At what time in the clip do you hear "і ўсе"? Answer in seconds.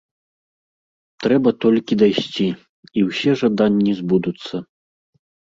3.03-3.31